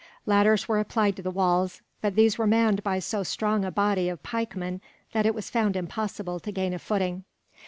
[0.25, 4.09] Ladders were applied to the walls, but these were manned by so strong a body
[4.09, 4.81] of pikemen
[5.13, 7.23] that it was found impossible to gain a footing.